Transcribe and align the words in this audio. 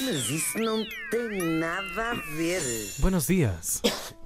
Mas 0.00 0.30
isso 0.30 0.58
não 0.58 0.86
tem 1.10 1.58
nada 1.58 2.10
a 2.10 2.14
ver. 2.14 2.62
Buenos 2.98 3.26
dias. 3.26 3.82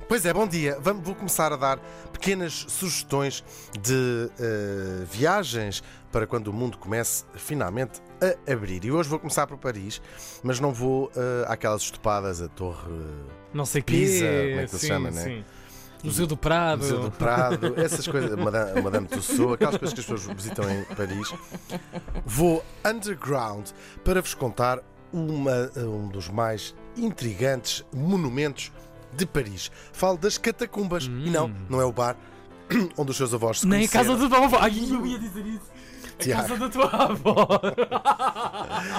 Pois 0.07 0.27
é, 0.27 0.33
bom 0.35 0.47
dia. 0.47 0.79
Vamos, 0.81 1.03
vou 1.05 1.15
começar 1.15 1.51
a 1.51 1.57
dar 1.57 1.79
pequenas 2.13 2.67
sugestões 2.69 3.43
de 3.81 4.31
eh, 4.39 5.05
viagens 5.11 5.83
para 6.13 6.27
quando 6.27 6.49
o 6.49 6.53
mundo 6.53 6.77
comece 6.77 7.25
finalmente 7.35 8.03
a 8.21 8.53
abrir. 8.53 8.85
E 8.85 8.93
hoje 8.93 9.09
vou 9.09 9.19
começar 9.19 9.47
por 9.47 9.57
Paris, 9.57 10.01
mas 10.43 10.61
não 10.61 10.73
vou 10.73 11.11
eh, 11.17 11.45
àquelas 11.47 11.83
estupadas, 11.83 12.43
a 12.43 12.49
Torre 12.49 12.91
Não 13.53 13.65
sei 13.65 13.81
quê. 13.81 13.93
Pisa, 13.93 14.27
como 14.27 14.61
é 14.61 14.65
que 14.65 14.71
se 14.71 14.79
sim, 14.79 14.87
chama, 14.89 15.11
né? 15.11 15.45
Museu 16.05 16.27
do 16.27 16.37
Prado. 16.37 16.79
Museu 16.79 17.01
do 17.01 17.11
Prado, 17.11 17.75
essas 17.81 18.07
coisas, 18.07 18.37
Madame, 18.39 18.83
Madame 18.83 19.09
Tussauds, 19.09 19.55
aquelas 19.55 19.77
coisas 19.77 19.95
que 19.95 20.01
as 20.01 20.07
pessoas 20.07 20.37
visitam 20.37 20.71
em 20.71 20.85
Paris. 20.85 21.33
Vou 22.25 22.65
underground 22.85 23.69
para 24.05 24.21
vos 24.21 24.35
contar 24.35 24.83
uma, 25.13 25.71
um 25.77 26.09
dos 26.09 26.29
mais 26.29 26.75
intrigantes 26.97 27.85
monumentos 27.93 28.73
de 29.13 29.27
Paris. 29.27 29.71
Falo 29.93 30.19
das 30.19 30.39
catacumbas. 30.39 31.05
E 31.05 31.31
não, 31.31 31.53
não 31.69 31.81
é 31.81 31.85
o 31.85 31.93
bar 31.93 32.17
onde 32.97 33.11
os 33.11 33.17
seus 33.17 33.33
avós 33.33 33.61
se 33.61 33.67
Nem 33.67 33.85
a 33.85 33.89
casa 33.89 34.17
da 34.17 34.29
tua 34.29 34.45
avó. 34.45 34.59
Ai, 34.61 34.73
eu 34.91 35.07
ia 35.07 35.19
dizer 35.19 35.47
isso. 35.47 35.79
A 36.19 36.23
Tiago. 36.23 36.43
casa 36.43 36.57
da 36.57 36.69
tua 36.69 36.87
avó. 36.87 37.61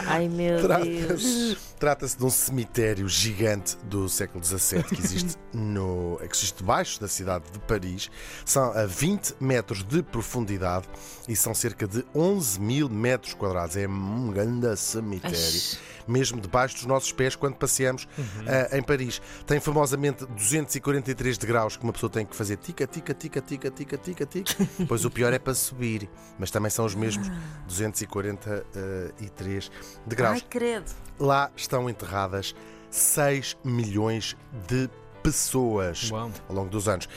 Ai 0.08 0.30
meu 0.30 0.58
Deus. 0.68 1.58
Trata-se 1.78 2.18
de 2.18 2.24
um 2.24 2.30
cemitério 2.30 3.10
gigante 3.10 3.78
do 3.84 4.08
século 4.08 4.44
XVII 4.44 4.84
que 4.84 5.02
existe, 5.02 5.36
no, 5.54 6.18
que 6.18 6.34
existe 6.34 6.58
debaixo 6.58 7.00
da 7.00 7.10
cidade 7.10 7.44
de 7.52 7.60
Paris. 7.60 8.10
São 8.46 8.72
a 8.72 8.86
20 8.86 9.36
metros 9.40 9.84
de 9.84 10.02
profundidade 10.02 10.88
e 11.28 11.36
são 11.36 11.54
cerca 11.54 11.86
de 11.86 12.06
11 12.16 12.60
mil 12.62 12.90
metros 12.90 13.34
quadrados. 13.34 13.76
É 13.76 13.88
um 13.88 14.32
grande 14.32 14.76
cemitério. 14.78 15.80
Mesmo 16.10 16.42
debaixo 16.42 16.76
dos 16.76 16.86
nossos 16.86 17.12
pés 17.12 17.36
quando 17.36 17.56
passeamos 17.56 18.08
ah, 18.48 18.78
em 18.78 18.82
Paris. 18.82 19.22
Tem 19.46 19.60
famosamente 19.60 20.26
243 20.26 21.38
degraus 21.38 21.78
que 21.78 21.84
uma 21.84 21.94
pessoa 21.94 22.10
tem 22.10 22.26
que 22.26 22.36
fazer 22.36 22.58
tica, 22.58 22.88
tica, 22.88 23.14
tica, 23.14 23.42
tica, 23.42 23.72
tica, 23.72 23.98
tica, 23.98 24.26
tica. 24.26 24.68
Pois 24.88 25.06
o 25.06 25.12
pior 25.12 25.34
é 25.34 25.40
para 25.40 25.54
subir. 25.54 26.10
Mas 26.38 26.50
também 26.50 26.72
são 26.72 26.86
os 26.86 26.96
mesmos 26.96 27.30
243 27.68 29.72
degraus. 30.06 30.34
Ai 30.34 30.42
credo. 30.42 30.92
Lá 31.20 31.52
estão 31.56 31.90
enterradas 31.90 32.56
6 32.90 33.58
milhões 33.64 34.36
de 34.68 34.90
pessoas 35.22 36.10
Uau. 36.12 36.32
ao 36.48 36.56
longo 36.56 36.70
dos 36.70 36.88
anos. 36.88 37.08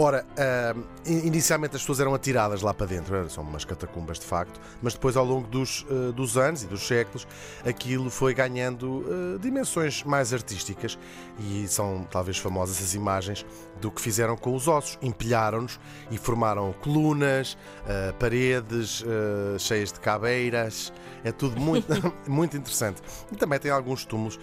Ora, 0.00 0.24
in- 1.04 1.26
inicialmente 1.26 1.74
as 1.74 1.82
pessoas 1.82 1.98
eram 1.98 2.14
atiradas 2.14 2.62
lá 2.62 2.72
para 2.72 2.86
dentro, 2.86 3.28
são 3.28 3.42
umas 3.42 3.64
catacumbas 3.64 4.20
de 4.20 4.26
facto, 4.26 4.60
mas 4.80 4.94
depois 4.94 5.16
ao 5.16 5.24
longo 5.24 5.48
dos, 5.48 5.84
ah, 5.90 6.12
dos 6.12 6.36
anos 6.38 6.62
e 6.62 6.66
dos 6.66 6.86
séculos 6.86 7.26
aquilo 7.66 8.08
foi 8.08 8.32
ganhando 8.32 9.04
ah, 9.08 9.38
dimensões 9.40 10.04
mais 10.04 10.32
artísticas 10.32 10.96
e 11.40 11.66
são 11.66 12.06
talvez 12.08 12.38
famosas 12.38 12.80
as 12.80 12.94
imagens 12.94 13.44
do 13.80 13.90
que 13.90 14.00
fizeram 14.00 14.36
com 14.36 14.54
os 14.54 14.68
ossos. 14.68 14.96
Empilharam-nos 15.02 15.80
e 16.12 16.16
formaram 16.18 16.72
colunas, 16.74 17.58
ah, 17.84 18.14
paredes 18.20 19.02
cheias 19.58 19.92
de 19.92 19.98
caveiras. 19.98 20.92
É 21.24 21.32
tudo 21.32 21.60
muito, 21.60 21.88
muito 22.30 22.56
interessante. 22.56 23.02
E 23.32 23.36
também 23.36 23.58
tem 23.58 23.72
alguns 23.72 24.04
túmulos 24.04 24.38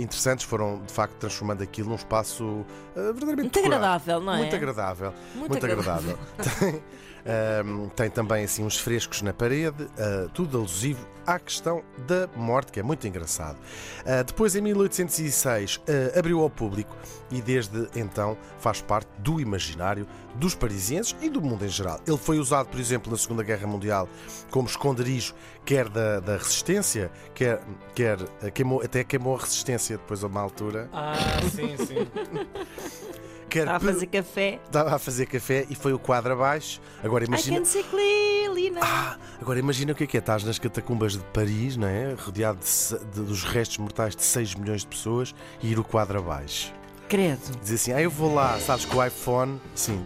interessantes, 0.00 0.44
foram 0.44 0.82
de 0.84 0.92
facto 0.92 1.14
transformando 1.20 1.62
aquilo 1.62 1.88
num 1.90 1.94
espaço 1.94 2.66
verdadeiramente 2.96 3.42
Muito 3.42 3.54
decorado. 3.54 3.84
agradável, 3.84 4.20
não 4.20 4.32
é? 4.32 4.36
Muito 4.38 4.56
agradável. 4.56 4.87
Muito 5.34 5.64
agradável. 5.64 6.18
Tem, 6.60 6.82
ahm, 7.26 7.88
tem 7.94 8.08
também 8.10 8.44
assim 8.44 8.64
uns 8.64 8.78
frescos 8.78 9.20
na 9.22 9.32
parede, 9.32 9.86
ah, 9.98 10.28
tudo 10.32 10.56
alusivo 10.58 11.06
à 11.26 11.38
questão 11.38 11.82
da 12.06 12.26
morte, 12.36 12.72
que 12.72 12.80
é 12.80 12.82
muito 12.82 13.06
engraçado. 13.06 13.58
Ah, 14.06 14.22
depois, 14.22 14.54
em 14.56 14.62
1806, 14.62 15.80
ah, 15.86 16.18
abriu 16.18 16.40
ao 16.40 16.48
público 16.48 16.96
e 17.30 17.42
desde 17.42 17.88
então 17.94 18.36
faz 18.58 18.80
parte 18.80 19.08
do 19.18 19.40
imaginário 19.40 20.06
dos 20.36 20.54
parisienses 20.54 21.14
e 21.20 21.28
do 21.28 21.42
mundo 21.42 21.64
em 21.66 21.68
geral. 21.68 22.00
Ele 22.06 22.16
foi 22.16 22.38
usado, 22.38 22.68
por 22.68 22.80
exemplo, 22.80 23.10
na 23.10 23.18
Segunda 23.18 23.42
Guerra 23.42 23.66
Mundial 23.66 24.08
como 24.50 24.66
esconderijo, 24.68 25.34
quer 25.66 25.88
da, 25.88 26.20
da 26.20 26.36
resistência, 26.38 27.10
quer, 27.34 27.60
quer 27.94 28.18
queimou, 28.54 28.80
até 28.82 29.04
queimou 29.04 29.36
a 29.36 29.40
resistência 29.40 29.98
depois 29.98 30.24
a 30.24 30.28
uma 30.28 30.40
altura, 30.40 30.88
Ah, 30.92 31.14
sim, 31.54 31.76
sim. 31.76 32.06
Estava 33.48 33.76
a 33.76 33.80
fazer 33.80 34.06
café. 34.06 34.60
Estava 34.64 34.94
a 34.94 34.98
fazer 34.98 35.26
café 35.26 35.66
e 35.70 35.74
foi 35.74 35.92
o 35.92 35.98
quadro 35.98 36.32
abaixo. 36.32 36.80
Agora 37.02 37.24
I 37.24 37.26
imagina. 37.28 37.58
can 37.58 37.64
see 37.64 37.82
clearly 37.84 38.70
now. 38.70 38.82
Ah, 38.82 39.16
agora 39.40 39.58
imagina 39.58 39.92
o 39.92 39.94
que 39.94 40.04
é 40.04 40.06
que 40.06 40.16
é. 40.16 40.20
Estás 40.20 40.44
nas 40.44 40.58
catacumbas 40.58 41.12
de 41.12 41.24
Paris, 41.32 41.76
não 41.76 41.88
é? 41.88 42.14
Rodeado 42.18 42.58
de 42.60 42.98
de- 43.14 43.22
dos 43.26 43.44
restos 43.44 43.78
mortais 43.78 44.14
de 44.14 44.22
6 44.22 44.54
milhões 44.54 44.82
de 44.82 44.88
pessoas 44.88 45.34
e 45.62 45.70
ir 45.70 45.78
o 45.78 45.84
quadro 45.84 46.18
abaixo. 46.18 46.72
Credo. 47.08 47.40
Dizer 47.62 47.74
assim, 47.76 47.92
ah, 47.92 48.02
eu 48.02 48.10
vou 48.10 48.34
lá, 48.34 48.58
sabes, 48.60 48.84
com 48.84 48.98
o 48.98 49.04
iPhone. 49.04 49.60
Sim, 49.74 50.04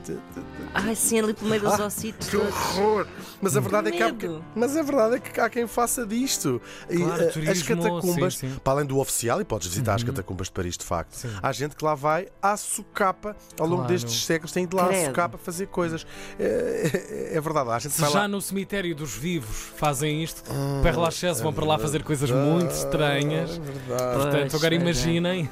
Ai 0.75 0.95
sim, 0.95 1.19
ali 1.21 1.35
pelo 1.35 1.51
meio 1.51 1.61
dos 1.63 1.79
Ah, 1.81 1.87
ossitos 1.87 2.29
que 2.29 2.37
todos. 2.37 2.55
horror! 2.79 3.07
Mas 3.41 3.57
a 3.57 3.61
verdade 3.61 3.89
é 3.89 3.91
que 3.91 4.03
há, 4.03 4.15
mas 4.55 4.77
a 4.77 4.83
verdade 4.83 5.17
é 5.17 5.19
que 5.19 5.41
há 5.41 5.51
quem 5.51 5.67
faça 5.67 6.07
disto. 6.07 6.63
E, 6.89 6.97
Claro, 6.99 7.23
eh, 7.23 7.27
as 7.27 7.33
turismo, 7.33 7.65
catacumbas, 7.77 8.37
sim, 8.37 8.49
sim. 8.51 8.57
para 8.63 8.73
além 8.75 8.87
do 8.87 8.99
oficial, 8.99 9.41
e 9.41 9.45
podes 9.45 9.67
visitar 9.69 9.95
as 9.97 10.03
catacumbas 10.05 10.47
de 10.47 10.53
Paris 10.53 10.79
de 10.79 10.85
facto, 10.85 11.15
Sim. 11.15 11.31
há 11.43 11.53
gente 11.53 11.75
que 11.75 11.85
lá 11.85 11.95
vai 11.97 12.29
à 12.41 12.57
socapa 12.57 13.37
ao 13.59 13.67
longo 13.67 13.83
Claro. 13.83 13.93
destes 13.93 14.25
séculos, 14.25 14.53
tem 14.53 14.63
ido 14.65 14.77
lá 14.77 14.85
à 14.85 14.89
Credo. 14.89 15.07
socapa 15.07 15.39
fazer 15.39 15.67
coisas. 15.67 16.07
É, 16.39 17.31
é- 17.33 17.37
é 17.37 17.41
verdade, 17.41 17.69
há 17.71 17.79
gente 17.81 17.93
que 17.93 17.97
Se 18.07 18.13
já 18.13 18.21
lá. 18.21 18.29
no 18.29 18.41
cemitério 18.41 18.95
dos 18.95 19.15
vivos 19.17 19.73
fazem 19.77 20.23
isto, 20.23 20.43
Père 20.83 20.97
Lachaise 20.97 21.43
vão 21.43 21.53
para 21.53 21.65
lá 21.65 21.79
fazer 21.79 22.03
coisas 22.05 22.31
muito 22.31 22.71
estranhas. 22.71 23.51
É 23.51 23.61
verdade. 23.61 24.17
Portanto, 24.23 24.57
agora 24.57 24.75
é. 24.75 24.79
imaginem. 24.79 25.49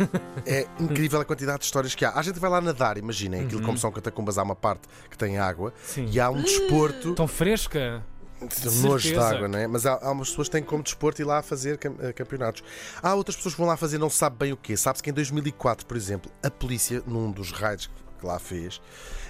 É 0.47 0.67
incrível 0.79 1.21
a 1.21 1.25
quantidade 1.25 1.40
de 1.47 1.65
histórias 1.65 1.95
que 1.95 2.05
há. 2.05 2.13
Há 2.15 2.23
gente 2.23 2.39
vai 2.39 2.51
lá 2.51 2.61
nadar, 2.61 2.97
imaginem. 2.99 3.45
Aquilo, 3.45 3.63
como 3.63 3.77
são 3.79 3.91
catacumbas, 3.93 4.39
há 4.39 4.43
uma 4.43 4.57
parte 4.57 4.89
que 5.11 5.17
tem 5.19 5.39
água 5.39 5.73
Sim. 5.85 6.09
e 6.11 6.19
há 6.21 6.31
um 6.31 6.41
desporto. 6.43 7.15
Tão 7.15 7.27
fresca. 7.29 8.03
de 8.41 8.71
nojo 8.81 9.09
de 9.09 9.19
água, 9.19 9.47
não 9.49 9.59
é? 9.59 9.67
Mas 9.67 9.85
há, 9.85 9.99
há 10.03 10.11
umas 10.13 10.31
pessoas 10.31 10.49
que 10.49 10.53
têm 10.53 10.63
como 10.63 10.83
desporto 10.83 11.21
ir 11.21 11.25
lá 11.27 11.43
fazer 11.43 11.77
cam- 11.77 11.95
eh, 12.01 12.13
campeonatos. 12.13 12.63
Há 13.03 13.15
outras 13.15 13.37
pessoas 13.37 13.55
que 13.55 13.61
vão 13.61 13.69
lá 13.69 13.77
fazer 13.77 13.99
não 13.99 14.09
sabe 14.09 14.37
bem 14.39 14.53
o 14.53 14.57
quê. 14.57 14.77
Sabe-se 14.77 15.03
que 15.03 15.11
em 15.11 15.13
2004, 15.13 15.85
por 15.87 15.97
exemplo, 15.97 16.31
a 16.43 16.51
polícia, 16.51 17.03
num 17.07 17.31
dos 17.31 17.53
raids 17.53 17.91
que 18.19 18.27
lá 18.27 18.39
fez, 18.39 18.81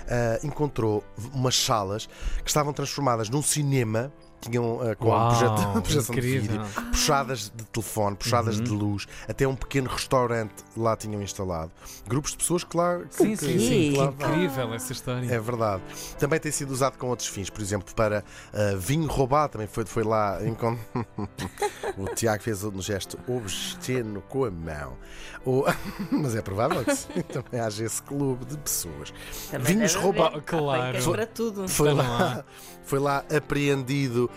ah, 0.08 0.38
encontrou 0.44 1.02
umas 1.34 1.56
salas 1.56 2.08
que 2.44 2.48
estavam 2.50 2.72
transformadas 2.72 3.28
num 3.28 3.42
cinema. 3.42 4.12
Tinham 4.40 4.80
ah, 4.80 4.94
com 4.96 5.08
Uau, 5.08 5.28
projeto- 5.36 5.82
projeção 5.82 6.14
de 6.14 6.20
incrível. 6.20 6.62
vídeo, 6.64 6.82
puxadas 6.90 7.52
de 7.54 7.64
telefone, 7.64 8.16
puxadas 8.16 8.56
Uhum. 8.58 8.64
de 8.64 8.70
luz, 8.70 9.06
até 9.28 9.46
um 9.46 9.54
pequeno 9.54 9.88
restaurante 9.90 10.54
lá 10.76 10.96
tinham 10.96 11.20
instalado. 11.22 11.70
Grupos 12.08 12.30
de 12.32 12.38
pessoas 12.38 12.64
que 12.64 12.76
lá. 12.76 12.98
que- 13.00 13.14
Sim, 13.14 13.30
que- 13.30 13.36
sim, 13.36 13.58
sim. 13.58 13.92
que 13.92 13.98
lá 13.98 14.06
incrível 14.06 14.74
essa 14.74 14.92
história. 14.92 15.26
É 15.30 15.38
verdade. 15.38 15.82
Também 16.18 16.40
tem 16.40 16.50
sido 16.50 16.70
usado 16.70 16.96
com 16.96 17.08
outros 17.08 17.28
fins, 17.28 17.50
por 17.50 17.60
exemplo, 17.60 17.94
para 17.94 18.24
ah, 18.52 18.76
vinho 18.78 19.06
roubado. 19.08 19.52
Também 19.52 19.66
foi, 19.66 19.84
foi 19.84 20.04
lá. 20.04 20.38
o 21.98 22.06
Tiago 22.14 22.42
fez 22.42 22.64
um 22.64 22.80
gesto 22.80 23.18
obsceno 23.28 24.22
com 24.22 24.44
a 24.44 24.50
mão. 24.50 24.96
O- 25.44 25.64
Mas 26.10 26.34
é 26.34 26.42
provável 26.42 26.84
que 26.84 26.94
sim. 26.94 27.20
Também 27.32 27.60
haja 27.60 27.84
esse 27.84 28.02
clube 28.02 28.44
de 28.44 28.56
pessoas. 28.58 29.12
Também 29.50 29.74
Vinhos 29.76 29.94
roubados. 29.94 30.42
Claro. 30.46 31.02
Para 31.10 31.26
tudo. 31.26 31.68
Foi 31.68 31.90
Então 31.92 32.06
lá, 32.06 32.44
foi 32.84 32.98
lá 32.98 33.24
apreendido 33.34 34.29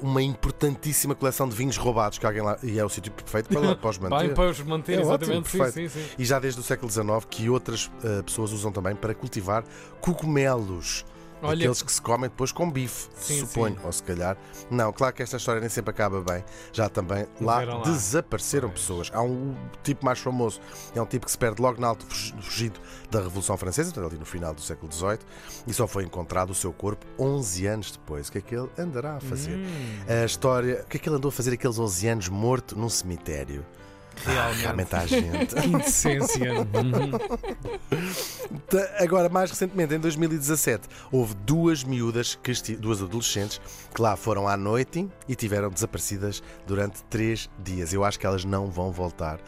uma 0.00 0.22
importantíssima 0.22 1.14
coleção 1.14 1.48
de 1.48 1.54
vinhos 1.54 1.76
roubados 1.76 2.18
que 2.18 2.26
alguém 2.26 2.42
lá. 2.42 2.58
E 2.62 2.78
é 2.78 2.84
o 2.84 2.88
sítio 2.88 3.12
perfeito 3.12 3.48
para, 3.48 3.74
para 3.76 3.90
os 3.90 3.98
manter. 3.98 4.26
Bem 4.26 4.34
para 4.34 4.50
os 4.50 4.60
manter, 4.60 4.98
É 4.98 5.04
ótimo, 5.04 5.14
exatamente. 5.14 5.50
sim, 5.50 5.58
perfeito. 5.58 5.90
sim, 5.92 6.00
sim. 6.00 6.08
E 6.18 6.24
já 6.24 6.38
desde 6.38 6.60
o 6.60 6.62
século 6.62 6.90
XIX 6.90 7.06
que 7.28 7.48
outras 7.50 7.90
ah, 8.04 8.22
pessoas 8.22 8.52
usam 8.52 8.72
também 8.72 8.94
para 8.94 9.14
cultivar 9.14 9.64
cogumelos. 10.00 11.04
Olha, 11.42 11.58
Aqueles 11.60 11.82
que 11.82 11.90
se 11.92 12.02
comem 12.02 12.28
depois 12.28 12.52
com 12.52 12.70
bife, 12.70 13.08
Sim, 13.16 13.40
suponho, 13.40 13.76
sim. 13.76 13.80
ou 13.86 13.92
se 13.92 14.02
calhar. 14.02 14.36
Não, 14.70 14.92
claro 14.92 15.14
que 15.14 15.22
esta 15.22 15.36
história 15.38 15.60
nem 15.60 15.70
sempre 15.70 15.90
acaba 15.90 16.20
bem. 16.20 16.44
Já 16.72 16.88
também 16.88 17.26
lá 17.40 17.62
lá. 17.64 17.82
desapareceram 17.82 18.68
Pois. 18.68 18.80
pessoas. 18.80 19.10
Há 19.14 19.22
um 19.22 19.56
tipo 19.82 20.04
mais 20.04 20.18
famoso, 20.18 20.60
é 20.94 21.00
um 21.00 21.06
tipo 21.06 21.24
que 21.26 21.32
se 21.32 21.38
perde 21.38 21.62
logo 21.62 21.80
na 21.80 21.88
alto 21.88 22.04
fugi- 22.06 22.34
fugido 22.40 22.78
da 23.10 23.20
Revolução 23.20 23.56
Francesa, 23.56 23.90
portanto, 23.90 24.10
ali 24.10 24.18
no 24.20 24.26
final 24.26 24.52
do 24.54 24.60
século 24.60 24.92
XVIII, 24.92 25.18
e 25.66 25.72
só 25.72 25.86
foi 25.86 26.04
encontrado 26.04 26.50
o 26.50 26.54
seu 26.54 26.72
corpo 26.72 27.06
11 27.18 27.66
anos 27.66 27.90
depois. 27.92 28.28
O 28.28 28.32
que 28.32 28.38
é 28.38 28.40
que 28.42 28.54
ele 28.54 28.68
andará 28.78 29.16
a 29.16 29.20
fazer? 29.20 29.56
Hum, 29.56 30.04
A 30.22 30.24
história. 30.24 30.82
O 30.84 30.88
que 30.88 30.96
é 30.96 31.00
que 31.00 31.08
ele 31.08 31.16
andou 31.16 31.30
a 31.30 31.32
fazer 31.32 31.52
aqueles 31.54 31.78
11 31.78 32.06
anos 32.08 32.28
morto 32.28 32.78
num 32.78 32.88
cemitério? 32.90 33.64
Realmente. 34.24 34.60
Realmente 34.62 34.96
há 34.96 35.06
gente. 35.06 35.54
Que 35.54 35.66
indecência. 35.66 36.52
Uhum. 36.60 37.10
Ta- 38.68 38.90
Agora, 39.02 39.28
mais 39.28 39.50
recentemente, 39.50 39.94
em 39.94 39.98
2017, 39.98 40.88
houve 41.10 41.34
duas 41.34 41.84
miúdas, 41.84 42.38
que 42.42 42.50
esti- 42.50 42.76
duas 42.76 43.02
adolescentes, 43.02 43.60
que 43.94 44.00
lá 44.00 44.16
foram 44.16 44.46
à 44.48 44.56
noite 44.56 45.08
e 45.28 45.34
tiveram 45.34 45.68
desaparecidas 45.70 46.42
durante 46.66 47.02
três 47.04 47.50
dias. 47.58 47.92
Eu 47.92 48.04
acho 48.04 48.18
que 48.18 48.26
elas 48.26 48.44
não 48.44 48.70
vão 48.70 48.90
voltar 48.90 49.38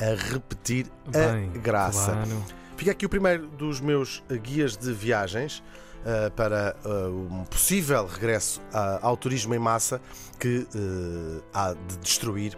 a 0.00 0.32
repetir 0.32 0.86
Bem, 1.08 1.50
a 1.54 1.58
graça. 1.58 2.12
claro. 2.12 2.44
Fica 2.76 2.92
aqui 2.92 3.04
o 3.06 3.08
primeiro 3.08 3.48
dos 3.48 3.80
meus 3.80 4.22
eh, 4.30 4.36
guias 4.38 4.76
de 4.76 4.92
viagens 4.92 5.62
eh, 6.06 6.30
para 6.30 6.76
eh, 6.84 6.88
um 7.08 7.44
possível 7.44 8.06
regresso 8.06 8.62
a- 8.72 9.00
ao 9.02 9.16
turismo 9.16 9.52
em 9.52 9.58
massa 9.58 10.00
que 10.38 10.64
eh, 10.72 11.40
há 11.52 11.72
de 11.74 11.96
destruir 11.98 12.56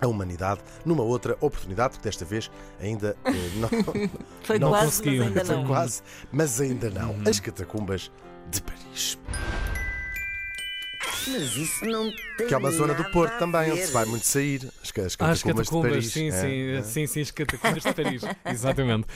a 0.00 0.06
humanidade 0.06 0.60
numa 0.84 1.02
outra 1.02 1.36
oportunidade, 1.40 1.90
porque 1.94 2.04
desta 2.08 2.24
vez 2.24 2.50
ainda 2.80 3.16
eh, 3.24 3.32
não, 3.56 3.68
Foi 4.42 4.58
Não 4.58 4.68
quase, 4.70 4.86
conseguiu. 4.86 5.18
mas 5.24 5.28
ainda 5.28 5.44
foi 5.44 5.56
não. 5.56 5.66
quase, 5.66 6.02
mas 6.32 6.60
ainda 6.60 6.90
não. 6.90 7.16
As 7.28 7.40
catacumbas 7.40 8.10
de 8.50 8.62
Paris. 8.62 9.18
Mas 11.28 11.54
isso 11.56 11.84
não 11.84 12.10
tem 12.38 12.46
Que 12.48 12.54
é 12.54 12.56
uma 12.56 12.70
zona 12.70 12.94
do 12.94 13.02
nada 13.02 13.12
Porto 13.12 13.34
a 13.34 13.38
também, 13.38 13.70
onde 13.70 13.80
ver. 13.80 13.86
se 13.86 13.92
vai 13.92 14.04
muito 14.06 14.24
sair. 14.26 14.68
As, 14.82 14.90
ca- 14.90 15.02
as 15.02 15.16
Ah, 15.20 15.30
as 15.30 15.42
catacumbas, 15.42 15.68
catacumbas, 15.68 15.90
de 15.90 15.90
Paris. 15.90 16.12
sim, 16.12 16.28
É, 16.28 16.32
sim, 16.32 16.70
é. 16.78 16.82
sim, 16.82 17.06
sim, 17.06 17.20
as 17.20 17.30
catacumbas 17.30 17.82
de 17.82 17.92
Paris. 17.94 18.22
Exatamente. 18.46 19.06